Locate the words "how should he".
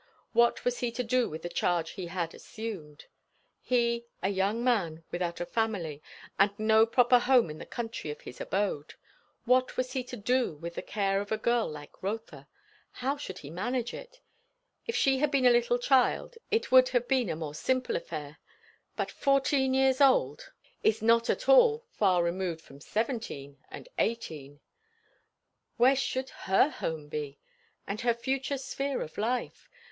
12.93-13.51